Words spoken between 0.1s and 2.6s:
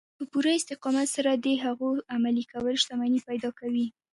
په پوره استقامت سره د هغو عملي